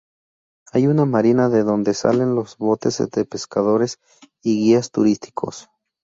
[0.71, 3.99] Hay una marina de donde salen los botes de pescadores
[4.41, 5.69] y guías turísticos.